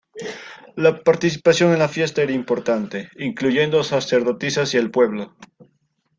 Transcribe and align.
La 0.75 1.03
participación 1.03 1.73
en 1.73 1.77
la 1.77 1.87
fiesta 1.87 2.23
era 2.23 2.31
importante, 2.31 3.11
incluyendo 3.19 3.83
sacerdotisas 3.83 4.73
y 4.73 4.77
el 4.77 4.89
pueblo. 4.89 5.35